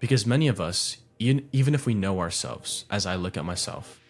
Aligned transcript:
Because 0.00 0.26
many 0.26 0.48
of 0.48 0.60
us, 0.60 0.96
even 1.18 1.74
if 1.74 1.86
we 1.86 1.94
know 1.94 2.20
ourselves, 2.20 2.86
as 2.90 3.06
I 3.06 3.14
look 3.14 3.36
at 3.36 3.44
myself, 3.44 4.00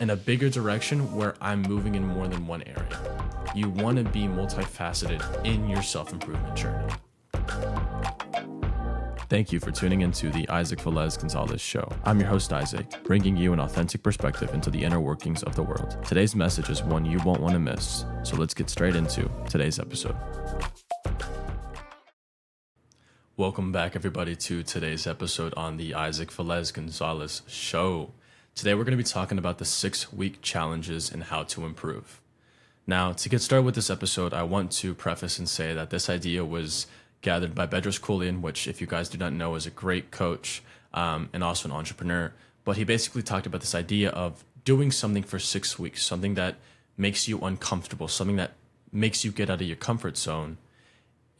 in 0.00 0.10
a 0.10 0.16
bigger 0.16 0.48
direction 0.48 1.14
where 1.14 1.34
I'm 1.40 1.62
moving 1.62 1.94
in 1.94 2.06
more 2.06 2.26
than 2.26 2.46
one 2.46 2.62
area. 2.62 3.20
You 3.54 3.68
want 3.68 3.98
to 3.98 4.04
be 4.04 4.22
multifaceted 4.22 5.44
in 5.44 5.68
your 5.68 5.82
self 5.82 6.12
improvement 6.12 6.56
journey. 6.56 6.92
Thank 9.28 9.52
you 9.52 9.60
for 9.60 9.70
tuning 9.70 10.00
into 10.00 10.30
the 10.30 10.48
Isaac 10.48 10.78
Velez 10.78 11.18
Gonzalez 11.18 11.60
Show. 11.60 11.86
I'm 12.04 12.18
your 12.18 12.30
host, 12.30 12.50
Isaac, 12.50 12.86
bringing 13.04 13.36
you 13.36 13.52
an 13.52 13.60
authentic 13.60 14.02
perspective 14.02 14.54
into 14.54 14.70
the 14.70 14.82
inner 14.82 15.00
workings 15.00 15.42
of 15.42 15.54
the 15.54 15.62
world. 15.62 15.98
Today's 16.06 16.34
message 16.34 16.70
is 16.70 16.82
one 16.82 17.04
you 17.04 17.18
won't 17.26 17.42
want 17.42 17.52
to 17.52 17.58
miss, 17.58 18.06
so 18.22 18.36
let's 18.36 18.54
get 18.54 18.70
straight 18.70 18.96
into 18.96 19.30
today's 19.46 19.78
episode. 19.78 20.16
Welcome 23.38 23.70
back, 23.70 23.94
everybody, 23.94 24.34
to 24.34 24.64
today's 24.64 25.06
episode 25.06 25.54
on 25.54 25.76
the 25.76 25.94
Isaac 25.94 26.32
Velez 26.32 26.74
Gonzalez 26.74 27.42
Show. 27.46 28.10
Today, 28.56 28.74
we're 28.74 28.82
going 28.82 28.98
to 28.98 29.04
be 29.04 29.04
talking 29.04 29.38
about 29.38 29.58
the 29.58 29.64
six 29.64 30.12
week 30.12 30.42
challenges 30.42 31.08
and 31.08 31.22
how 31.22 31.44
to 31.44 31.64
improve. 31.64 32.20
Now, 32.84 33.12
to 33.12 33.28
get 33.28 33.40
started 33.40 33.62
with 33.62 33.76
this 33.76 33.90
episode, 33.90 34.34
I 34.34 34.42
want 34.42 34.72
to 34.72 34.92
preface 34.92 35.38
and 35.38 35.48
say 35.48 35.72
that 35.72 35.90
this 35.90 36.10
idea 36.10 36.44
was 36.44 36.88
gathered 37.20 37.54
by 37.54 37.68
Bedros 37.68 38.00
Keuilian, 38.00 38.40
which, 38.40 38.66
if 38.66 38.80
you 38.80 38.88
guys 38.88 39.08
do 39.08 39.18
not 39.18 39.32
know, 39.32 39.54
is 39.54 39.66
a 39.66 39.70
great 39.70 40.10
coach 40.10 40.60
um, 40.92 41.28
and 41.32 41.44
also 41.44 41.68
an 41.68 41.72
entrepreneur. 41.76 42.32
But 42.64 42.76
he 42.76 42.82
basically 42.82 43.22
talked 43.22 43.46
about 43.46 43.60
this 43.60 43.76
idea 43.76 44.10
of 44.10 44.44
doing 44.64 44.90
something 44.90 45.22
for 45.22 45.38
six 45.38 45.78
weeks, 45.78 46.02
something 46.02 46.34
that 46.34 46.56
makes 46.96 47.28
you 47.28 47.38
uncomfortable, 47.38 48.08
something 48.08 48.34
that 48.34 48.54
makes 48.90 49.24
you 49.24 49.30
get 49.30 49.48
out 49.48 49.60
of 49.60 49.66
your 49.68 49.76
comfort 49.76 50.16
zone 50.16 50.56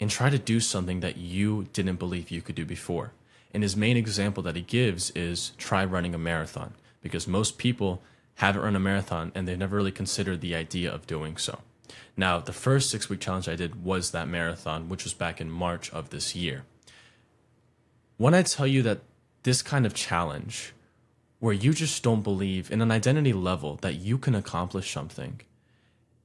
and 0.00 0.10
try 0.10 0.30
to 0.30 0.38
do 0.38 0.60
something 0.60 1.00
that 1.00 1.16
you 1.16 1.66
didn't 1.72 1.96
believe 1.96 2.30
you 2.30 2.42
could 2.42 2.54
do 2.54 2.64
before. 2.64 3.12
And 3.52 3.62
his 3.62 3.76
main 3.76 3.96
example 3.96 4.42
that 4.44 4.56
he 4.56 4.62
gives 4.62 5.10
is 5.10 5.52
try 5.58 5.84
running 5.84 6.14
a 6.14 6.18
marathon 6.18 6.74
because 7.02 7.26
most 7.26 7.58
people 7.58 8.02
haven't 8.36 8.62
run 8.62 8.76
a 8.76 8.80
marathon 8.80 9.32
and 9.34 9.48
they've 9.48 9.58
never 9.58 9.76
really 9.76 9.90
considered 9.90 10.40
the 10.40 10.54
idea 10.54 10.92
of 10.92 11.06
doing 11.06 11.36
so. 11.36 11.60
Now, 12.16 12.38
the 12.38 12.52
first 12.52 12.90
six 12.90 13.08
week 13.08 13.20
challenge 13.20 13.48
I 13.48 13.56
did 13.56 13.84
was 13.84 14.10
that 14.10 14.28
marathon, 14.28 14.88
which 14.88 15.04
was 15.04 15.14
back 15.14 15.40
in 15.40 15.50
March 15.50 15.90
of 15.92 16.10
this 16.10 16.34
year. 16.34 16.64
When 18.16 18.34
I 18.34 18.42
tell 18.42 18.66
you 18.66 18.82
that 18.82 19.00
this 19.44 19.62
kind 19.62 19.86
of 19.86 19.94
challenge, 19.94 20.72
where 21.38 21.54
you 21.54 21.72
just 21.72 22.02
don't 22.02 22.22
believe 22.22 22.70
in 22.70 22.82
an 22.82 22.90
identity 22.90 23.32
level 23.32 23.76
that 23.82 23.94
you 23.94 24.18
can 24.18 24.34
accomplish 24.34 24.92
something, 24.92 25.40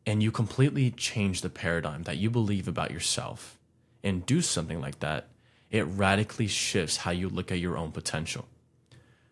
and 0.05 0.21
you 0.21 0.31
completely 0.31 0.91
change 0.91 1.41
the 1.41 1.49
paradigm 1.49 2.03
that 2.03 2.17
you 2.17 2.29
believe 2.29 2.67
about 2.67 2.91
yourself 2.91 3.57
and 4.03 4.25
do 4.25 4.41
something 4.41 4.81
like 4.81 4.99
that, 4.99 5.27
it 5.71 5.83
radically 5.83 6.47
shifts 6.47 6.97
how 6.97 7.11
you 7.11 7.29
look 7.29 7.51
at 7.51 7.59
your 7.59 7.77
own 7.77 7.91
potential. 7.91 8.45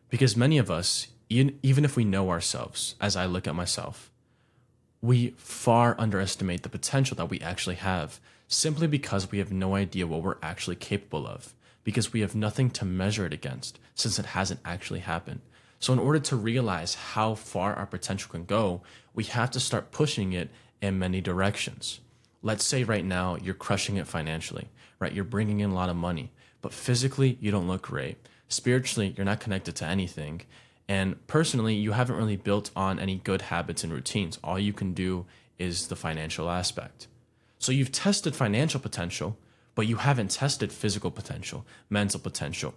Because 0.09 0.36
many 0.36 0.58
of 0.58 0.72
us, 0.72 1.08
even 1.30 1.86
if 1.86 1.95
we 1.95 2.03
know 2.03 2.30
ourselves, 2.30 2.95
as 2.99 3.16
I 3.16 3.25
look 3.25 3.47
at 3.47 3.55
myself, 3.55 4.11
we 5.02 5.30
far 5.38 5.95
underestimate 5.97 6.64
the 6.64 6.69
potential 6.69 7.16
that 7.17 7.30
we 7.30 7.39
actually 7.39 7.75
have 7.75 8.19
simply 8.47 8.88
because 8.88 9.31
we 9.31 9.38
have 9.38 9.52
no 9.52 9.75
idea 9.75 10.05
what 10.05 10.22
we're 10.22 10.38
actually 10.44 10.75
capable 10.75 11.25
of, 11.25 11.53
because 11.83 12.14
we 12.14 12.22
have 12.22 12.36
nothing 12.36 12.69
to 12.69 12.86
measure 12.86 13.25
it 13.25 13.33
against 13.33 13.80
since 13.95 14.19
it 14.19 14.27
hasn't 14.27 14.59
actually 14.66 14.99
happened. 14.99 15.42
So, 15.80 15.94
in 15.94 15.99
order 15.99 16.19
to 16.19 16.36
realize 16.36 16.94
how 16.94 17.33
far 17.33 17.73
our 17.73 17.88
potential 17.88 18.30
can 18.30 18.45
go, 18.45 18.81
we 19.14 19.23
have 19.23 19.49
to 19.52 19.59
start 19.59 19.92
pushing 19.92 20.33
it 20.33 20.49
in 20.81 20.99
many 20.99 21.22
directions. 21.22 22.02
Let's 22.42 22.66
say 22.66 22.84
right 22.84 23.06
now 23.06 23.36
you're 23.36 23.53
crushing 23.53 23.97
it 23.97 24.08
financially, 24.08 24.70
right? 25.00 25.14
You're 25.14 25.23
bringing 25.23 25.59
in 25.59 25.72
a 25.72 25.75
lot 25.75 25.89
of 25.89 25.95
money, 25.95 26.31
but 26.61 26.73
physically 26.73 27.38
you 27.39 27.52
don't 27.52 27.67
look 27.67 27.83
great. 27.83 28.17
Spiritually, 28.48 29.14
you're 29.16 29.25
not 29.25 29.39
connected 29.39 29.75
to 29.78 29.86
anything. 29.86 30.42
And 30.88 31.25
personally, 31.28 31.75
you 31.75 31.94
haven't 31.94 32.17
really 32.17 32.36
built 32.36 32.72
on 32.75 33.00
any 33.00 33.16
good 33.16 33.44
habits 33.44 33.83
and 33.83 33.94
routines. 33.94 34.39
All 34.44 34.59
you 34.59 34.73
can 34.73 34.94
do 34.94 35.26
is 35.58 35.88
the 35.88 35.95
financial 35.95 36.49
aspect. 36.49 37.08
So 37.60 37.71
you've 37.71 37.92
tested 37.92 38.36
financial 38.36 38.80
potential, 38.80 39.38
but 39.76 39.88
you 39.88 39.98
haven't 39.98 40.32
tested 40.32 40.71
physical 40.71 41.11
potential, 41.11 41.65
mental 41.89 42.20
potential, 42.20 42.73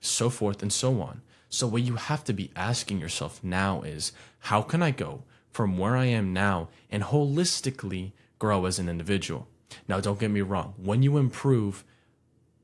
so 0.00 0.30
forth 0.30 0.62
and 0.62 0.72
so 0.72 1.00
on. 1.00 1.22
So 1.48 1.66
what 1.66 1.82
you 1.82 1.96
have 1.96 2.22
to 2.24 2.32
be 2.32 2.50
asking 2.54 3.00
yourself 3.00 3.42
now 3.42 3.82
is 3.82 4.12
how 4.40 4.62
can 4.62 4.82
I 4.82 4.90
go 4.90 5.22
from 5.50 5.78
where 5.78 5.96
I 5.96 6.04
am 6.04 6.32
now 6.32 6.68
and 6.90 7.02
holistically 7.02 8.12
grow 8.38 8.66
as 8.66 8.78
an 8.78 8.88
individual? 8.88 9.48
Now, 9.88 10.00
don't 10.00 10.18
get 10.18 10.30
me 10.30 10.42
wrong. 10.42 10.74
When 10.76 11.02
you 11.02 11.16
improve, 11.16 11.84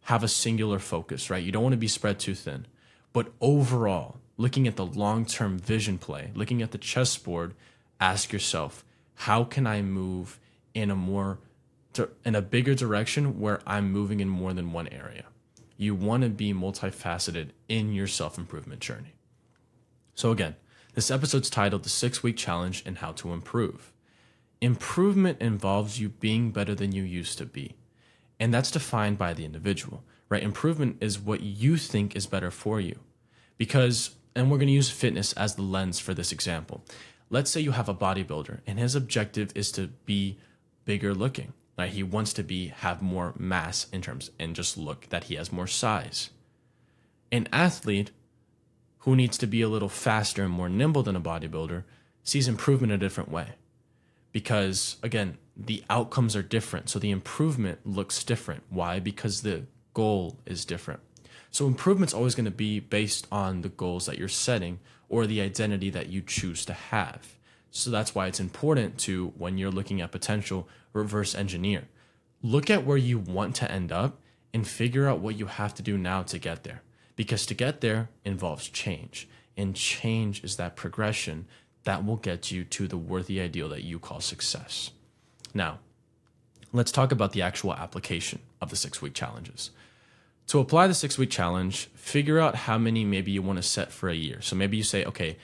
have 0.03 0.25
a 0.25 0.29
singular 0.29 0.79
focus, 0.79 1.31
right? 1.31 1.43
You 1.43 1.53
don't 1.53 1.63
want 1.63 1.75
to 1.75 1.79
be 1.79 1.89
spread 1.89 2.19
too 2.19 2.35
thin. 2.35 2.67
But 3.13 3.33
overall, 3.41 4.19
looking 4.37 4.67
at 4.67 4.77
the 4.77 4.87
long 4.87 5.25
term 5.25 5.59
vision 5.59 5.99
play, 5.99 6.31
looking 6.35 6.63
at 6.63 6.71
the 6.71 6.79
chessboard, 6.79 7.55
ask 8.01 8.33
yourself, 8.33 8.85
how 9.15 9.45
can 9.45 9.67
I 9.67 9.83
move 9.83 10.41
in 10.75 10.91
a 10.91 10.97
more 10.97 11.39
in 12.25 12.35
a 12.35 12.41
bigger 12.43 12.75
direction 12.75 13.39
where 13.39 13.61
I'm 13.67 13.93
moving 13.93 14.21
in 14.21 14.29
more 14.29 14.53
than 14.53 14.73
one 14.73 14.89
area? 14.89 15.25
You 15.77 15.95
want 15.95 16.23
to 16.23 16.29
be 16.29 16.53
multifaceted 16.53 17.51
in 17.69 17.93
your 17.93 18.07
self 18.07 18.39
improvement 18.39 18.81
journey. 18.81 19.15
So, 20.15 20.31
again, 20.31 20.57
this 20.95 21.11
episode's 21.11 21.51
titled 21.51 21.85
The 21.85 21.89
Six 21.89 22.23
Week 22.23 22.37
Challenge 22.37 22.83
and 22.85 22.99
How 22.99 23.13
to 23.13 23.33
Improve. 23.33 23.93
Improvement 24.63 25.41
involves 25.41 25.99
you 25.99 26.09
being 26.09 26.53
better 26.53 26.73
than 26.73 26.93
you 26.93 27.03
used 27.03 27.37
to 27.39 27.45
be. 27.45 27.75
And 28.39 28.55
that's 28.55 28.71
defined 28.71 29.19
by 29.19 29.35
the 29.35 29.45
individual, 29.45 30.05
right? 30.29 30.43
Improvement 30.43 30.99
is 31.01 31.19
what 31.19 31.41
you 31.41 31.77
think 31.77 32.15
is 32.15 32.29
better 32.29 32.53
for 32.53 32.81
you. 32.81 33.01
Because 33.59 34.15
and 34.37 34.51
we're 34.51 34.59
going 34.59 34.69
to 34.69 34.73
use 34.73 34.89
fitness 34.89 35.33
as 35.33 35.57
the 35.57 35.63
lens 35.63 35.99
for 35.99 36.15
this 36.15 36.31
example. 36.31 36.85
Let's 37.29 37.51
say 37.51 37.61
you 37.61 37.73
have 37.73 37.89
a 37.89 37.95
bodybuilder 37.95 38.61
and 38.65 38.79
his 38.79 38.95
objective 38.95 39.51
is 39.57 39.73
to 39.73 39.89
be 40.07 40.39
bigger 40.85 41.13
looking. 41.13 41.55
Right? 41.77 41.91
He 41.91 42.05
wants 42.05 42.33
to 42.35 42.45
be 42.45 42.69
have 42.69 43.03
more 43.03 43.35
mass 43.37 43.89
in 43.93 44.01
terms 44.01 44.31
and 44.39 44.55
just 44.55 44.79
look 44.79 45.09
that 45.09 45.25
he 45.25 45.35
has 45.35 45.51
more 45.51 45.67
size. 45.67 46.31
An 47.33 47.49
athlete 47.53 48.13
who 48.99 49.17
needs 49.17 49.37
to 49.39 49.49
be 49.49 49.61
a 49.61 49.69
little 49.69 49.89
faster 49.89 50.45
and 50.45 50.53
more 50.53 50.69
nimble 50.69 51.03
than 51.03 51.17
a 51.17 51.21
bodybuilder 51.21 51.83
sees 52.23 52.47
improvement 52.47 52.93
a 52.93 52.99
different 52.99 53.29
way. 53.29 53.55
Because 54.33 54.97
again, 55.03 55.39
the 55.57 55.85
outcomes 55.91 56.35
are 56.35 56.43
different. 56.43 56.89
So 56.89 56.99
the 56.99 57.11
improvement 57.11 57.81
looks 57.85 58.25
different. 58.25 58.63
Why? 58.71 58.99
Because 58.99 59.43
the 59.43 59.67
goal 59.95 60.39
is 60.47 60.65
different. 60.65 61.01
So 61.51 61.67
improvement's 61.67 62.15
always 62.15 62.35
going 62.35 62.47
to 62.47 62.51
be 62.51 62.81
based 62.81 63.27
on 63.31 63.61
the 63.61 63.69
goals 63.69 64.07
that 64.07 64.17
you're 64.19 64.29
setting 64.29 64.81
or 65.11 65.27
the 65.27 65.43
identity 65.43 65.91
that 65.91 66.09
you 66.09 66.23
choose 66.23 66.65
to 66.65 66.73
have. 66.73 67.37
So 67.71 67.91
that's 67.91 68.15
why 68.15 68.27
it's 68.27 68.41
important 68.41 68.99
to, 69.01 69.35
when 69.37 69.59
you're 69.59 69.71
looking 69.71 70.01
at 70.01 70.13
potential, 70.13 70.67
reverse 70.95 71.35
engineer. 71.35 71.85
Look 72.43 72.71
at 72.71 72.87
where 72.87 72.97
you 72.97 73.19
want 73.19 73.55
to 73.57 73.71
end 73.71 73.93
up 73.93 74.19
and 74.55 74.67
figure 74.67 75.09
out 75.09 75.21
what 75.21 75.39
you 75.39 75.47
have 75.47 75.75
to 75.75 75.83
do 75.83 75.99
now 75.99 76.23
to 76.23 76.39
get 76.39 76.65
there. 76.65 76.83
Because 77.17 77.45
to 77.47 77.55
get 77.55 77.83
there 77.83 78.09
involves 78.25 78.69
change. 78.69 79.29
And 79.57 79.77
change 79.77 80.43
is 80.43 80.57
that 80.57 80.77
progression 80.77 81.47
that 81.85 82.05
will 82.05 82.17
get 82.17 82.51
you 82.51 82.65
to 82.65 82.87
the 82.87 82.97
worthy 82.97 83.41
ideal 83.41 83.69
that 83.71 83.83
you 83.83 83.99
call 83.99 84.21
success. 84.21 84.91
Now, 85.55 85.79
let's 86.73 86.93
talk 86.93 87.13
about 87.13 87.33
the 87.33 87.43
actual 87.43 87.75
application 87.75 88.41
of 88.61 88.71
the 88.71 88.77
six 88.77 89.03
week 89.03 89.15
challenges. 89.15 89.71
To 90.49 90.59
apply 90.59 90.87
the 90.87 90.95
six 90.95 91.19
week 91.19 91.31
challenge, 91.31 91.89
figure 91.95 92.41
out 92.41 92.55
how 92.55 92.79
many 92.79 93.05
maybe 93.05 93.31
you 93.31 93.43
want 93.43 93.59
to 93.59 93.63
set 93.63 93.93
for 93.93 94.09
a 94.09 94.15
year. 94.15 94.41
So 94.41 94.57
maybe 94.57 94.77
you 94.77 94.83
say, 94.83 95.05
okay, 95.05 95.37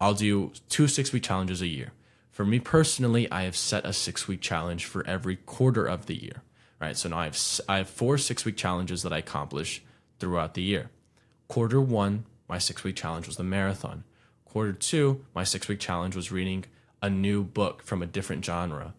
I'll 0.00 0.14
do 0.14 0.52
two 0.68 0.88
six 0.88 1.12
week 1.12 1.22
challenges 1.22 1.62
a 1.62 1.66
year. 1.66 1.92
For 2.30 2.44
me 2.44 2.58
personally, 2.58 3.30
I 3.30 3.42
have 3.42 3.56
set 3.56 3.84
a 3.84 3.92
six 3.92 4.26
week 4.26 4.40
challenge 4.40 4.84
for 4.84 5.06
every 5.06 5.36
quarter 5.36 5.86
of 5.86 6.06
the 6.06 6.14
year. 6.14 6.42
Right. 6.80 6.96
So 6.96 7.08
now 7.08 7.18
I 7.18 7.24
have 7.26 7.38
I 7.68 7.76
have 7.78 7.88
four 7.88 8.18
six 8.18 8.44
week 8.44 8.56
challenges 8.56 9.02
that 9.02 9.12
I 9.12 9.18
accomplish 9.18 9.82
throughout 10.18 10.54
the 10.54 10.62
year. 10.62 10.90
Quarter 11.46 11.80
one, 11.80 12.24
my 12.48 12.58
six 12.58 12.82
week 12.82 12.96
challenge 12.96 13.26
was 13.26 13.36
the 13.36 13.44
marathon. 13.44 14.04
Quarter 14.52 14.74
two, 14.74 15.24
my 15.34 15.44
six 15.44 15.66
week 15.66 15.80
challenge 15.80 16.14
was 16.14 16.30
reading 16.30 16.66
a 17.00 17.08
new 17.08 17.42
book 17.42 17.82
from 17.82 18.02
a 18.02 18.06
different 18.06 18.44
genre 18.44 18.92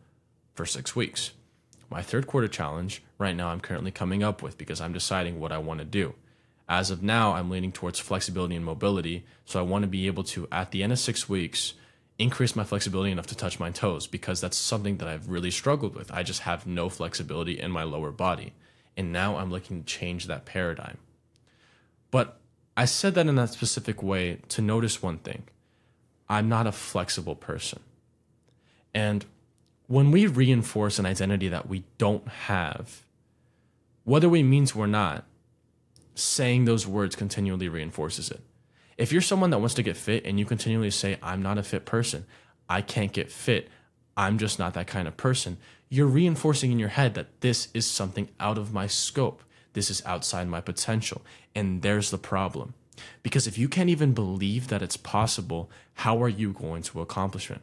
for 0.56 0.66
six 0.66 0.96
weeks 0.96 1.32
my 1.94 2.02
third 2.02 2.26
quarter 2.26 2.48
challenge 2.48 3.04
right 3.20 3.36
now 3.36 3.50
I'm 3.50 3.60
currently 3.60 3.92
coming 3.92 4.24
up 4.24 4.42
with 4.42 4.58
because 4.58 4.82
I'm 4.82 4.94
deciding 4.94 5.40
what 5.40 5.52
I 5.52 5.60
want 5.60 5.80
to 5.80 5.86
do. 5.86 6.16
As 6.68 6.90
of 6.90 7.04
now, 7.04 7.34
I'm 7.34 7.52
leaning 7.52 7.72
towards 7.72 8.00
flexibility 8.00 8.56
and 8.56 8.66
mobility. 8.66 9.26
So 9.46 9.60
I 9.60 9.64
want 9.64 9.84
to 9.84 9.88
be 9.88 10.08
able 10.08 10.24
to, 10.24 10.48
at 10.52 10.72
the 10.72 10.82
end 10.82 10.92
of 10.92 10.98
six 10.98 11.30
weeks, 11.30 11.76
increase 12.18 12.56
my 12.56 12.64
flexibility 12.64 13.12
enough 13.12 13.28
to 13.28 13.36
touch 13.36 13.60
my 13.60 13.70
toes 13.70 14.08
because 14.08 14.42
that's 14.42 14.58
something 14.58 14.98
that 14.98 15.08
I've 15.08 15.30
really 15.30 15.52
struggled 15.52 15.94
with. 15.94 16.12
I 16.12 16.24
just 16.24 16.42
have 16.42 16.66
no 16.66 16.90
flexibility 16.90 17.60
in 17.60 17.70
my 17.70 17.84
lower 17.84 18.12
body. 18.12 18.54
And 18.98 19.12
now 19.12 19.38
I'm 19.38 19.52
looking 19.52 19.84
to 19.84 19.86
change 19.86 20.26
that 20.26 20.46
paradigm. 20.46 20.98
But 22.10 22.40
I 22.76 22.86
said 22.86 23.16
that 23.16 23.28
in 23.28 23.36
that 23.36 23.52
specific 23.52 24.02
way 24.02 24.40
to 24.50 24.62
notice 24.62 25.02
one 25.02 25.20
thing 25.20 25.44
I'm 26.30 26.50
not 26.50 26.68
a 26.68 26.72
flexible 26.72 27.36
person. 27.36 27.80
And 28.94 29.26
when 29.88 30.12
we 30.12 30.28
reinforce 30.28 30.98
an 30.98 31.06
identity 31.06 31.50
that 31.50 31.68
we 31.68 31.84
don't 31.98 32.28
have, 32.28 33.04
whether 34.04 34.30
we 34.30 34.44
mean 34.44 34.66
to 34.68 34.80
or 34.80 34.88
not, 34.88 35.26
saying 36.16 36.66
those 36.66 36.88
words 36.88 37.16
continually 37.16 37.68
reinforces 37.68 38.30
it. 38.32 38.42
If 38.98 39.12
you're 39.12 39.22
someone 39.22 39.50
that 39.50 39.60
wants 39.60 39.74
to 39.76 39.84
get 39.84 39.98
fit 39.98 40.26
and 40.26 40.40
you 40.40 40.46
continually 40.46 40.92
say, 40.92 41.18
I'm 41.22 41.42
not 41.42 41.58
a 41.58 41.64
fit 41.64 41.86
person, 41.86 42.26
I 42.70 42.82
can't 42.82 43.12
get 43.12 43.32
fit, 43.32 43.70
I'm 44.16 44.38
just 44.38 44.60
not 44.60 44.74
that 44.76 44.88
kind 44.88 45.08
of 45.08 45.18
person, 45.18 45.58
you're 45.90 46.08
reinforcing 46.08 46.72
in 46.72 46.80
your 46.80 46.90
head 46.90 47.16
that 47.16 47.42
this 47.42 47.70
is 47.74 47.86
something 47.86 48.30
out 48.40 48.58
of 48.58 48.74
my 48.74 48.88
scope. 48.88 49.44
This 49.74 49.90
is 49.90 50.06
outside 50.06 50.48
my 50.48 50.62
potential. 50.62 51.22
And 51.54 51.82
there's 51.82 52.12
the 52.12 52.18
problem. 52.18 52.74
Because 53.22 53.48
if 53.48 53.58
you 53.58 53.68
can't 53.68 53.90
even 53.90 54.14
believe 54.14 54.68
that 54.68 54.82
it's 54.82 54.98
possible, 54.98 55.70
how 55.96 56.22
are 56.22 56.30
you 56.30 56.54
going 56.54 56.84
to 56.84 57.02
accomplish 57.02 57.50
it? 57.50 57.60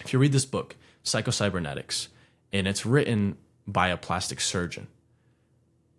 If 0.00 0.12
you 0.12 0.18
read 0.18 0.32
this 0.32 0.46
book, 0.46 0.76
Psychocybernetics, 1.04 2.08
and 2.52 2.66
it's 2.66 2.86
written 2.86 3.36
by 3.66 3.88
a 3.88 3.96
plastic 3.96 4.40
surgeon, 4.40 4.86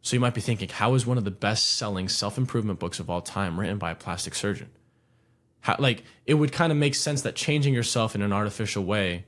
so 0.01 0.15
you 0.15 0.21
might 0.21 0.33
be 0.33 0.41
thinking, 0.41 0.69
how 0.69 0.93
is 0.93 1.05
one 1.05 1.17
of 1.17 1.25
the 1.25 1.31
best 1.31 1.71
selling 1.77 2.07
self 2.07 2.37
improvement 2.37 2.79
books 2.79 2.99
of 2.99 3.09
all 3.09 3.21
time 3.21 3.59
written 3.59 3.77
by 3.77 3.91
a 3.91 3.95
plastic 3.95 4.33
surgeon? 4.33 4.69
How, 5.61 5.75
like, 5.77 6.03
it 6.25 6.35
would 6.35 6.53
kind 6.53 6.71
of 6.71 6.77
make 6.77 6.95
sense 6.95 7.21
that 7.23 7.35
changing 7.35 7.73
yourself 7.73 8.15
in 8.15 8.21
an 8.21 8.31
artificial 8.31 8.85
way 8.85 9.25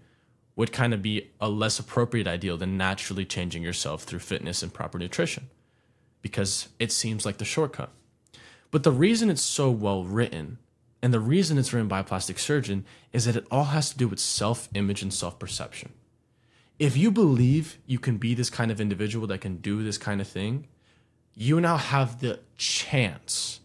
would 0.56 0.72
kind 0.72 0.94
of 0.94 1.02
be 1.02 1.30
a 1.42 1.50
less 1.50 1.78
appropriate 1.78 2.28
ideal 2.28 2.56
than 2.56 2.78
naturally 2.78 3.26
changing 3.26 3.64
yourself 3.64 4.04
through 4.04 4.20
fitness 4.20 4.64
and 4.64 4.74
proper 4.74 4.98
nutrition 4.98 5.50
because 6.22 6.70
it 6.80 6.92
seems 6.92 7.26
like 7.26 7.38
the 7.38 7.46
shortcut. 7.46 7.90
But 8.70 8.84
the 8.84 8.92
reason 8.92 9.30
it's 9.30 9.42
so 9.42 9.70
well 9.70 10.04
written 10.04 10.58
and 11.02 11.14
the 11.14 11.20
reason 11.20 11.58
it's 11.58 11.74
written 11.74 11.88
by 11.88 12.00
a 12.00 12.04
plastic 12.04 12.38
surgeon 12.38 12.86
is 13.12 13.26
that 13.26 13.36
it 13.36 13.48
all 13.50 13.66
has 13.66 13.90
to 13.90 13.98
do 13.98 14.08
with 14.08 14.20
self 14.20 14.70
image 14.74 15.02
and 15.02 15.14
self 15.14 15.40
perception 15.40 15.94
if 16.82 16.98
you 16.98 17.12
believe 17.12 17.78
you 17.86 18.00
can 18.00 18.18
be 18.18 18.34
this 18.34 18.50
kind 18.50 18.72
of 18.72 18.82
individual 18.82 19.28
that 19.28 19.40
can 19.40 19.58
do 19.58 19.84
this 19.84 20.00
kind 20.00 20.20
of 20.20 20.28
thing, 20.28 20.66
you 21.36 21.62
now 21.62 21.78
have 21.78 22.22
the 22.22 22.40
chance 22.58 23.60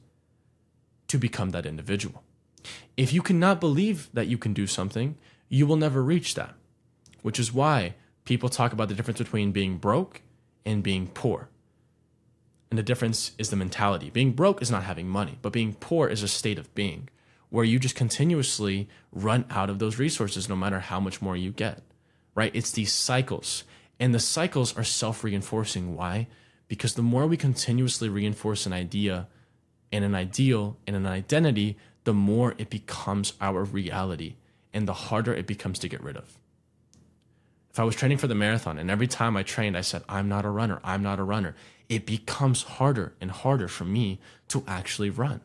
to 1.08 1.16
become 1.16 1.48
that 1.52 1.64
individual. 1.64 2.22
If 2.94 3.14
you 3.14 3.22
cannot 3.22 3.58
believe 3.58 4.10
that 4.12 4.26
you 4.26 4.36
can 4.36 4.52
do 4.52 4.66
something, 4.66 5.16
you 5.48 5.66
will 5.66 5.76
never 5.76 6.02
reach 6.02 6.34
that, 6.34 6.56
which 7.22 7.40
is 7.40 7.54
why 7.54 7.94
people 8.26 8.50
talk 8.50 8.74
about 8.74 8.88
the 8.88 8.94
difference 8.94 9.16
between 9.16 9.50
being 9.50 9.78
broke 9.78 10.20
and 10.66 10.82
being 10.82 11.06
poor. 11.06 11.48
And 12.70 12.78
the 12.78 12.82
difference 12.82 13.32
is 13.38 13.50
the 13.50 13.56
mentality. 13.56 14.10
Being 14.10 14.32
broke 14.32 14.60
is 14.60 14.70
not 14.70 14.84
having 14.84 15.08
money, 15.08 15.38
but 15.40 15.52
being 15.52 15.74
poor 15.74 16.08
is 16.08 16.22
a 16.22 16.28
state 16.28 16.58
of 16.58 16.74
being 16.74 17.08
where 17.48 17.64
you 17.64 17.78
just 17.78 17.94
continuously 17.94 18.88
run 19.12 19.44
out 19.50 19.70
of 19.70 19.78
those 19.78 20.00
resources 20.00 20.48
no 20.48 20.56
matter 20.56 20.80
how 20.80 20.98
much 20.98 21.22
more 21.22 21.36
you 21.36 21.52
get 21.52 21.82
right? 22.36 22.54
It's 22.54 22.70
these 22.70 22.92
cycles. 22.92 23.64
And 23.98 24.14
the 24.14 24.20
cycles 24.20 24.76
are 24.76 24.84
self 24.84 25.24
reinforcing. 25.24 25.96
Why? 25.96 26.28
Because 26.68 26.94
the 26.94 27.02
more 27.02 27.26
we 27.26 27.36
continuously 27.36 28.08
reinforce 28.08 28.66
an 28.66 28.72
idea 28.72 29.26
and 29.90 30.04
an 30.04 30.14
ideal 30.14 30.76
and 30.86 30.94
an 30.94 31.06
identity, 31.06 31.76
the 32.04 32.14
more 32.14 32.54
it 32.58 32.70
becomes 32.70 33.32
our 33.40 33.64
reality 33.64 34.36
and 34.72 34.86
the 34.86 34.92
harder 34.92 35.34
it 35.34 35.46
becomes 35.46 35.80
to 35.80 35.88
get 35.88 36.02
rid 36.02 36.16
of. 36.16 36.38
If 37.70 37.80
I 37.80 37.84
was 37.84 37.96
training 37.96 38.18
for 38.18 38.26
the 38.26 38.34
marathon 38.34 38.78
and 38.78 38.90
every 38.90 39.06
time 39.06 39.36
I 39.36 39.42
trained, 39.42 39.76
I 39.76 39.80
said, 39.80 40.02
I'm 40.08 40.28
not 40.28 40.44
a 40.44 40.50
runner, 40.50 40.80
I'm 40.84 41.02
not 41.02 41.18
a 41.18 41.24
runner, 41.24 41.54
it 41.88 42.06
becomes 42.06 42.62
harder 42.64 43.14
and 43.20 43.30
harder 43.30 43.68
for 43.68 43.84
me 43.84 44.20
to 44.48 44.64
actually 44.66 45.10
run. 45.10 45.40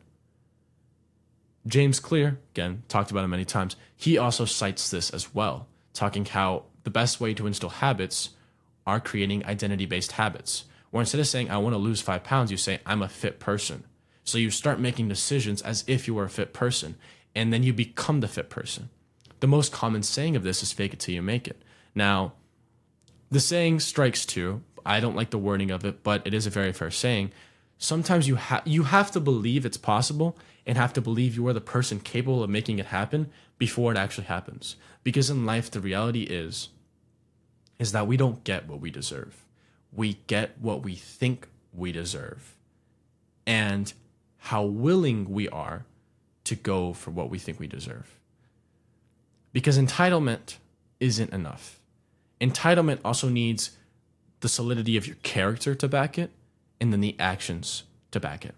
James 1.67 1.99
Clear, 1.99 2.39
again, 2.53 2.83
talked 2.88 3.11
about 3.11 3.23
it 3.23 3.27
many 3.27 3.45
times, 3.45 3.75
he 3.95 4.17
also 4.17 4.45
cites 4.45 4.89
this 4.89 5.11
as 5.11 5.33
well, 5.35 5.67
talking 5.93 6.25
how 6.25 6.63
the 6.83 6.89
best 6.89 7.21
way 7.21 7.33
to 7.35 7.45
instill 7.45 7.69
habits 7.69 8.29
are 8.88 8.99
creating 8.99 9.45
identity 9.45 9.85
based 9.85 10.13
habits. 10.13 10.65
Where 10.89 11.01
instead 11.01 11.21
of 11.21 11.27
saying, 11.27 11.51
I 11.51 11.57
want 11.57 11.73
to 11.73 11.77
lose 11.77 12.01
five 12.01 12.23
pounds, 12.23 12.51
you 12.51 12.57
say, 12.57 12.79
I'm 12.85 13.01
a 13.01 13.07
fit 13.07 13.39
person. 13.39 13.83
So 14.23 14.38
you 14.38 14.49
start 14.49 14.79
making 14.79 15.07
decisions 15.07 15.61
as 15.61 15.83
if 15.88 16.07
you 16.07 16.15
were 16.15 16.25
a 16.25 16.29
fit 16.29 16.53
person, 16.53 16.95
and 17.35 17.53
then 17.53 17.63
you 17.63 17.73
become 17.73 18.19
the 18.19 18.27
fit 18.27 18.49
person. 18.49 18.89
The 19.39 19.47
most 19.47 19.71
common 19.71 20.03
saying 20.03 20.35
of 20.35 20.43
this 20.43 20.61
is 20.61 20.73
fake 20.73 20.93
it 20.93 20.99
till 20.99 21.15
you 21.15 21.21
make 21.21 21.47
it. 21.47 21.61
Now, 21.95 22.33
the 23.29 23.39
saying 23.39 23.79
strikes 23.79 24.25
too. 24.25 24.61
I 24.86 25.00
don't 25.00 25.16
like 25.16 25.30
the 25.30 25.38
wording 25.38 25.72
of 25.72 25.86
it, 25.86 26.04
but 26.04 26.25
it 26.25 26.33
is 26.33 26.45
a 26.45 26.51
very 26.51 26.74
fair 26.74 26.92
saying. 26.92 27.31
Sometimes 27.78 28.28
you 28.28 28.36
have 28.36 28.62
you 28.66 28.83
have 28.83 29.12
to 29.12 29.19
believe 29.19 29.66
it's 29.66 29.78
possible 29.78 30.38
and 30.66 30.78
have 30.78 30.94
to 30.94 31.01
believe 31.01 31.36
you 31.36 31.48
are 31.48 31.54
the 31.54 31.62
person 31.62 32.00
capable 32.00 32.44
of 32.44 32.50
making 32.50 32.80
it 32.80 32.88
happen 32.88 33.30
before 33.57 33.92
it 33.92 33.98
actually 33.98 34.25
happens. 34.25 34.75
Because 35.04 35.30
in 35.30 35.45
life, 35.45 35.72
the 35.72 35.80
reality 35.80 36.24
is, 36.24 36.69
is 37.80 37.92
that 37.92 38.07
we 38.07 38.18
don't 38.18 38.44
get 38.44 38.68
what 38.68 38.80
we 38.80 38.92
deserve. 38.92 39.44
We 39.92 40.19
get 40.28 40.57
what 40.60 40.84
we 40.84 40.95
think 40.95 41.48
we 41.74 41.92
deserve. 41.92 42.56
And 43.45 43.92
how 44.38 44.63
willing 44.63 45.30
we 45.30 45.50
are 45.50 45.86
to 46.44 46.56
go 46.56 46.94
for 46.94 47.12
what 47.12 47.30
we 47.30 47.39
think 47.39 47.60
we 47.60 47.68
deserve. 47.68 48.19
Because 49.54 49.77
entitlement 49.77 50.57
isn't 51.00 51.34
enough. 51.34 51.80
Entitlement 52.39 53.00
also 53.04 53.30
needs 53.30 53.72
the 54.41 54.49
solidity 54.49 54.97
of 54.97 55.07
your 55.07 55.17
character 55.23 55.73
to 55.73 55.88
back 55.88 56.17
it 56.17 56.31
and 56.79 56.91
then 56.91 57.01
the 57.01 57.15
actions 57.19 57.83
to 58.11 58.19
back 58.19 58.45
it 58.45 58.55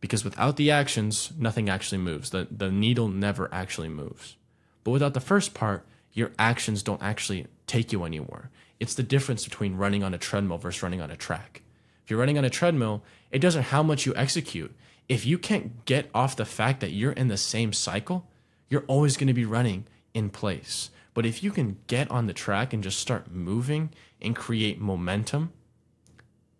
because 0.00 0.24
without 0.24 0.56
the 0.56 0.70
actions, 0.70 1.32
nothing 1.38 1.68
actually 1.68 1.98
moves. 1.98 2.30
The, 2.30 2.46
the 2.50 2.70
needle 2.70 3.08
never 3.08 3.52
actually 3.52 3.88
moves. 3.88 4.36
But 4.84 4.92
without 4.92 5.14
the 5.14 5.20
first 5.20 5.54
part, 5.54 5.84
your 6.12 6.32
actions 6.38 6.82
don't 6.82 7.02
actually 7.02 7.46
take 7.66 7.92
you 7.92 8.04
anywhere. 8.04 8.50
It's 8.78 8.94
the 8.94 9.02
difference 9.02 9.44
between 9.44 9.76
running 9.76 10.04
on 10.04 10.14
a 10.14 10.18
treadmill 10.18 10.58
versus 10.58 10.82
running 10.82 11.00
on 11.00 11.10
a 11.10 11.16
track. 11.16 11.62
If 12.04 12.10
you're 12.10 12.20
running 12.20 12.38
on 12.38 12.44
a 12.44 12.50
treadmill, 12.50 13.02
it 13.30 13.40
doesn't 13.40 13.64
how 13.64 13.82
much 13.82 14.06
you 14.06 14.14
execute. 14.14 14.74
If 15.08 15.26
you 15.26 15.38
can't 15.38 15.84
get 15.86 16.08
off 16.14 16.36
the 16.36 16.44
fact 16.44 16.80
that 16.80 16.92
you're 16.92 17.12
in 17.12 17.28
the 17.28 17.36
same 17.36 17.72
cycle, 17.72 18.26
you're 18.68 18.84
always 18.86 19.16
going 19.16 19.28
to 19.28 19.34
be 19.34 19.44
running 19.44 19.86
in 20.14 20.30
place. 20.30 20.90
But 21.16 21.24
if 21.24 21.42
you 21.42 21.50
can 21.50 21.78
get 21.86 22.10
on 22.10 22.26
the 22.26 22.34
track 22.34 22.74
and 22.74 22.82
just 22.82 23.00
start 23.00 23.32
moving 23.32 23.88
and 24.20 24.36
create 24.36 24.78
momentum, 24.78 25.50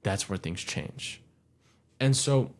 that's 0.03 0.31
where 0.31 0.39
things 0.39 0.63
change. 0.63 1.21
And 2.01 2.17
so 2.17 2.53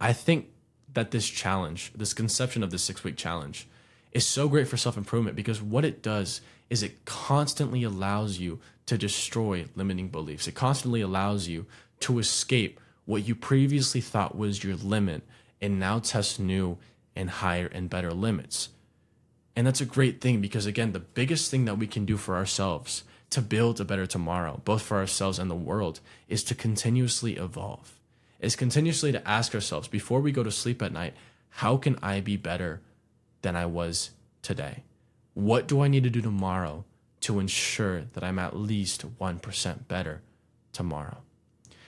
I 0.00 0.12
think 0.12 0.48
that 0.92 1.12
this 1.12 1.28
challenge, 1.28 1.92
this 1.94 2.12
conception 2.12 2.64
of 2.64 2.72
the 2.72 2.78
six 2.78 3.04
week 3.04 3.16
challenge, 3.16 3.68
is 4.10 4.26
so 4.26 4.48
great 4.48 4.66
for 4.66 4.76
self 4.76 4.96
improvement 4.96 5.36
because 5.36 5.62
what 5.62 5.84
it 5.84 6.02
does 6.02 6.40
is 6.70 6.82
it 6.82 7.04
constantly 7.04 7.84
allows 7.84 8.40
you 8.40 8.58
to 8.86 8.98
destroy 8.98 9.66
limiting 9.76 10.08
beliefs. 10.08 10.48
It 10.48 10.56
constantly 10.56 11.02
allows 11.02 11.46
you 11.46 11.66
to 12.00 12.18
escape 12.18 12.80
what 13.04 13.28
you 13.28 13.36
previously 13.36 14.00
thought 14.00 14.36
was 14.36 14.64
your 14.64 14.74
limit 14.74 15.22
and 15.62 15.78
now 15.78 16.00
test 16.00 16.40
new 16.40 16.78
and 17.14 17.30
higher 17.30 17.66
and 17.66 17.88
better 17.88 18.12
limits. 18.12 18.70
And 19.56 19.66
that's 19.66 19.80
a 19.80 19.86
great 19.86 20.20
thing 20.20 20.40
because, 20.40 20.66
again, 20.66 20.92
the 20.92 21.00
biggest 21.00 21.50
thing 21.50 21.64
that 21.64 21.78
we 21.78 21.86
can 21.86 22.04
do 22.04 22.16
for 22.16 22.36
ourselves 22.36 23.04
to 23.30 23.42
build 23.42 23.80
a 23.80 23.84
better 23.84 24.06
tomorrow, 24.06 24.60
both 24.64 24.82
for 24.82 24.98
ourselves 24.98 25.38
and 25.38 25.50
the 25.50 25.54
world, 25.54 26.00
is 26.28 26.42
to 26.44 26.54
continuously 26.54 27.36
evolve 27.36 28.00
is 28.40 28.56
continuously 28.56 29.12
to 29.12 29.28
ask 29.28 29.54
ourselves 29.54 29.86
before 29.86 30.20
we 30.20 30.32
go 30.32 30.42
to 30.42 30.50
sleep 30.50 30.82
at 30.82 30.92
night, 30.92 31.14
how 31.50 31.76
can 31.76 31.98
I 32.02 32.20
be 32.20 32.36
better 32.36 32.80
than 33.42 33.54
I 33.54 33.66
was 33.66 34.10
today? 34.42 34.82
What 35.34 35.68
do 35.68 35.82
I 35.82 35.88
need 35.88 36.04
to 36.04 36.10
do 36.10 36.22
tomorrow 36.22 36.84
to 37.20 37.38
ensure 37.38 38.02
that 38.12 38.24
I'm 38.24 38.38
at 38.38 38.56
least 38.56 39.04
1% 39.18 39.88
better 39.88 40.22
tomorrow? 40.72 41.18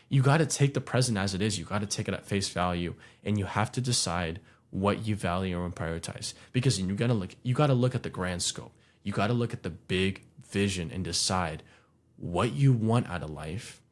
You 0.09 0.23
got 0.23 0.39
to 0.39 0.47
take 0.47 0.75
the 0.75 0.81
present 0.81 1.17
as 1.17 1.33
it 1.33 1.41
is. 1.41 1.59
You 1.59 1.65
got 1.65 1.81
to 1.81 1.87
take 1.87 2.07
it 2.07 2.15
at 2.15 2.27
face 2.27 2.51
value 2.51 2.95
and 3.25 3.39
you 3.39 3.47
have 3.47 3.73
to 3.73 3.81
decide 3.81 4.41
what 4.73 5.07
you 5.07 5.15
value 5.15 5.63
and 5.63 5.77
prioritize 5.77 6.33
because 6.51 6.81
you 6.81 6.95
got 6.95 7.09
to 7.09 7.15
look 7.15 7.37
you 7.43 7.55
got 7.55 7.67
to 7.69 7.75
look 7.75 7.95
at 7.95 8.03
the 8.03 8.11
grand 8.11 8.43
scope. 8.43 8.73
You 9.05 9.13
got 9.13 9.27
to 9.27 9.35
look 9.35 9.53
at 9.53 9.63
the 9.63 9.71
big 9.71 10.23
vision 10.51 10.91
and 10.93 11.05
decide 11.05 11.63
what 12.17 12.53
you 12.53 12.73
want 12.73 13.09
out 13.09 13.23
of 13.23 13.31
life 13.31 13.83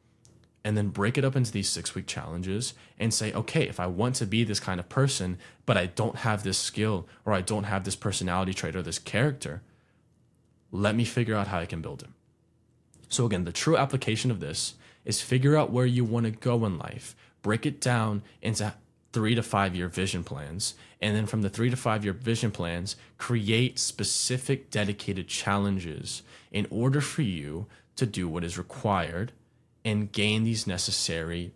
and 0.63 0.75
then 0.75 0.89
break 0.89 1.17
it 1.17 1.25
up 1.25 1.35
into 1.35 1.51
these 1.51 1.69
six 1.69 1.95
week 1.95 2.07
challenges 2.07 2.73
and 2.99 3.13
say, 3.13 3.31
okay, 3.33 3.67
if 3.67 3.79
I 3.79 3.87
want 3.87 4.15
to 4.15 4.25
be 4.25 4.43
this 4.43 4.59
kind 4.59 4.79
of 4.79 4.89
person, 4.89 5.37
but 5.65 5.77
I 5.77 5.87
don't 5.87 6.17
have 6.17 6.43
this 6.43 6.57
skill 6.57 7.07
or 7.25 7.33
I 7.33 7.41
don't 7.41 7.65
have 7.65 7.83
this 7.83 7.95
personality 7.95 8.53
trait 8.53 8.75
or 8.75 8.81
this 8.81 8.99
character, 8.99 9.61
let 10.71 10.95
me 10.95 11.03
figure 11.03 11.35
out 11.35 11.47
how 11.47 11.59
I 11.59 11.65
can 11.65 11.81
build 11.81 12.03
it. 12.03 12.09
So, 13.09 13.25
again, 13.25 13.43
the 13.43 13.51
true 13.51 13.75
application 13.75 14.31
of 14.31 14.39
this 14.39 14.75
is 15.03 15.21
figure 15.21 15.57
out 15.57 15.71
where 15.71 15.85
you 15.85 16.05
want 16.05 16.25
to 16.25 16.31
go 16.31 16.65
in 16.65 16.77
life, 16.77 17.15
break 17.41 17.65
it 17.65 17.81
down 17.81 18.21
into 18.41 18.73
three 19.13 19.35
to 19.35 19.43
five 19.43 19.75
year 19.75 19.87
vision 19.87 20.23
plans. 20.23 20.75
And 21.01 21.15
then 21.15 21.25
from 21.25 21.41
the 21.41 21.49
three 21.49 21.69
to 21.69 21.75
five 21.75 22.03
year 22.03 22.13
vision 22.13 22.51
plans, 22.51 22.95
create 23.17 23.79
specific 23.79 24.69
dedicated 24.69 25.27
challenges 25.27 26.21
in 26.51 26.67
order 26.69 27.01
for 27.01 27.21
you 27.21 27.67
to 27.95 28.05
do 28.05 28.27
what 28.27 28.43
is 28.43 28.57
required 28.57 29.31
and 29.83 30.11
gain 30.11 30.43
these 30.43 30.67
necessary 30.67 31.53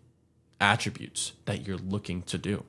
attributes 0.60 1.34
that 1.46 1.68
you're 1.68 1.78
looking 1.78 2.22
to 2.24 2.38
do. 2.38 2.64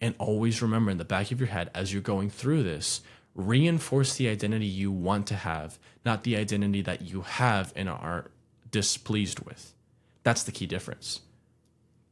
And 0.00 0.14
always 0.18 0.60
remember 0.60 0.90
in 0.90 0.98
the 0.98 1.04
back 1.04 1.30
of 1.30 1.40
your 1.40 1.48
head 1.48 1.70
as 1.74 1.92
you're 1.92 2.02
going 2.02 2.28
through 2.28 2.62
this, 2.62 3.00
reinforce 3.34 4.14
the 4.16 4.28
identity 4.28 4.66
you 4.66 4.92
want 4.92 5.26
to 5.28 5.34
have, 5.34 5.78
not 6.04 6.24
the 6.24 6.36
identity 6.36 6.82
that 6.82 7.02
you 7.02 7.22
have 7.22 7.72
and 7.74 7.88
are 7.88 8.30
displeased 8.70 9.40
with. 9.40 9.74
That's 10.22 10.42
the 10.42 10.52
key 10.52 10.66
difference. 10.66 11.20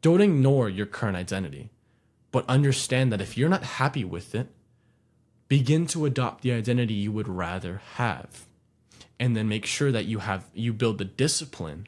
Don't 0.00 0.20
ignore 0.20 0.68
your 0.68 0.86
current 0.86 1.16
identity, 1.16 1.70
but 2.32 2.48
understand 2.48 3.12
that 3.12 3.20
if 3.20 3.38
you're 3.38 3.48
not 3.48 3.62
happy 3.62 4.04
with 4.04 4.34
it, 4.34 4.48
begin 5.46 5.86
to 5.86 6.06
adopt 6.06 6.42
the 6.42 6.50
identity 6.50 6.94
you 6.94 7.12
would 7.12 7.28
rather 7.28 7.82
have. 7.94 8.46
And 9.20 9.36
then 9.36 9.48
make 9.48 9.66
sure 9.66 9.92
that 9.92 10.06
you 10.06 10.18
have 10.18 10.46
you 10.52 10.72
build 10.72 10.98
the 10.98 11.04
discipline 11.04 11.86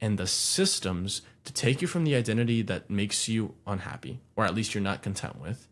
and 0.00 0.18
the 0.18 0.26
systems 0.26 1.22
to 1.44 1.52
take 1.52 1.80
you 1.80 1.88
from 1.88 2.04
the 2.04 2.14
identity 2.14 2.60
that 2.62 2.90
makes 2.90 3.28
you 3.28 3.54
unhappy, 3.66 4.20
or 4.36 4.44
at 4.44 4.54
least 4.54 4.74
you're 4.74 4.82
not 4.82 5.02
content 5.02 5.40
with, 5.40 5.68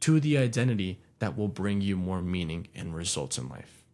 to 0.00 0.18
the 0.18 0.38
identity 0.38 0.98
that 1.20 1.36
will 1.36 1.48
bring 1.48 1.80
you 1.80 1.96
more 1.96 2.22
meaning 2.22 2.66
and 2.74 2.94
results 2.94 3.38
in 3.38 3.48
life. 3.48 3.84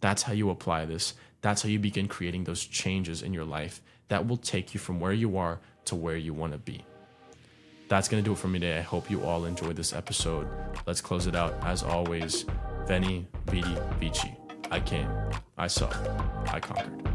That's 0.00 0.24
how 0.24 0.34
you 0.34 0.50
apply 0.50 0.84
this. 0.84 1.14
That's 1.40 1.62
how 1.62 1.68
you 1.68 1.78
begin 1.78 2.08
creating 2.08 2.44
those 2.44 2.66
changes 2.66 3.22
in 3.22 3.32
your 3.32 3.44
life 3.44 3.80
that 4.08 4.26
will 4.26 4.36
take 4.36 4.74
you 4.74 4.80
from 4.80 5.00
where 5.00 5.12
you 5.12 5.38
are 5.38 5.60
to 5.86 5.94
where 5.94 6.16
you 6.16 6.34
want 6.34 6.52
to 6.52 6.58
be. 6.58 6.84
That's 7.88 8.08
going 8.08 8.22
to 8.22 8.26
do 8.26 8.32
it 8.32 8.38
for 8.38 8.48
me 8.48 8.58
today. 8.58 8.78
I 8.78 8.82
hope 8.82 9.10
you 9.10 9.22
all 9.22 9.44
enjoyed 9.44 9.76
this 9.76 9.92
episode. 9.92 10.48
Let's 10.86 11.00
close 11.00 11.26
it 11.26 11.34
out. 11.34 11.54
As 11.62 11.82
always, 11.82 12.44
Veni, 12.86 13.26
Vidi, 13.46 13.76
Vici. 14.00 14.36
I 14.70 14.80
came, 14.80 15.08
I 15.58 15.66
saw, 15.68 15.90
I 16.48 16.60
conquered. 16.60 17.08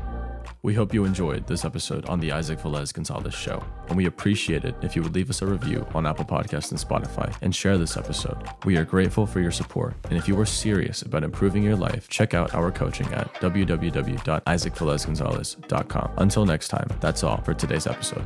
We 0.61 0.73
hope 0.73 0.93
you 0.93 1.05
enjoyed 1.05 1.47
this 1.47 1.63
episode 1.63 2.05
on 2.09 2.19
the 2.19 2.33
Isaac 2.33 2.59
Velez 2.59 2.93
Gonzalez 2.93 3.33
Show, 3.33 3.63
and 3.87 3.95
we 3.95 4.07
appreciate 4.07 4.65
it 4.65 4.75
if 4.81 4.93
you 4.93 5.01
would 5.01 5.15
leave 5.15 5.29
us 5.29 5.41
a 5.41 5.45
review 5.45 5.87
on 5.93 6.05
Apple 6.05 6.25
Podcasts 6.25 6.71
and 6.71 6.79
Spotify 6.79 7.33
and 7.41 7.55
share 7.55 7.77
this 7.77 7.95
episode. 7.95 8.37
We 8.65 8.75
are 8.75 8.83
grateful 8.83 9.25
for 9.25 9.39
your 9.39 9.51
support, 9.51 9.93
and 10.09 10.17
if 10.17 10.27
you 10.27 10.37
are 10.37 10.45
serious 10.45 11.01
about 11.01 11.23
improving 11.23 11.63
your 11.63 11.77
life, 11.77 12.09
check 12.09 12.33
out 12.33 12.53
our 12.53 12.73
coaching 12.73 13.07
at 13.13 13.33
www.isaacvelezgonzalez.com. 13.35 16.11
Until 16.17 16.45
next 16.45 16.67
time, 16.67 16.89
that's 16.99 17.23
all 17.23 17.39
for 17.41 17.53
today's 17.53 17.87
episode. 17.87 18.25